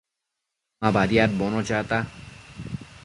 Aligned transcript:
Ma 0.79 0.89
badiadbono 0.95 1.61
chiata 1.67 1.97